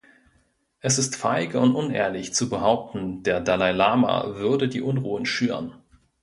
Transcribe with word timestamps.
Es 0.79 0.97
ist 0.97 1.15
feige 1.15 1.59
und 1.59 1.75
unehrlich, 1.75 2.33
zu 2.33 2.49
behaupten, 2.49 3.21
der 3.21 3.39
Dalai 3.39 3.71
Lama 3.71 4.33
würde 4.35 4.67
die 4.67 4.81
Unruhen 4.81 5.27
schüren. 5.27 5.75